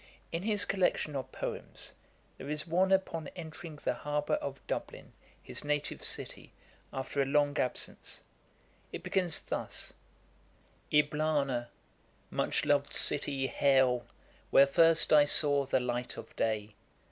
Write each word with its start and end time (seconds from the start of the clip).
In 0.31 0.41
his 0.41 0.65
collection 0.65 1.15
of 1.15 1.31
poems, 1.31 1.93
there 2.39 2.49
is 2.49 2.65
one 2.65 2.91
upon 2.91 3.27
entering 3.35 3.75
the 3.75 3.93
harbour 3.93 4.33
of 4.33 4.65
Dublin, 4.65 5.13
his 5.43 5.63
native 5.63 6.03
city, 6.03 6.53
after 6.91 7.21
a 7.21 7.25
long 7.27 7.59
absence. 7.59 8.23
It 8.91 9.03
begins 9.03 9.39
thus: 9.39 9.93
'Eblana! 10.91 11.67
much 12.31 12.65
lov'd 12.65 12.93
city, 12.95 13.45
hail! 13.45 14.07
Where 14.49 14.65
first 14.65 15.13
I 15.13 15.25
saw 15.25 15.65
the 15.65 15.79
light 15.79 16.17
of 16.17 16.35
day.' 16.35 16.73